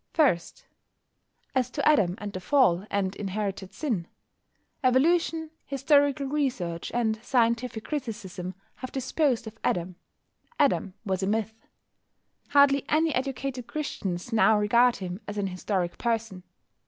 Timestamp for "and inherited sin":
2.89-4.07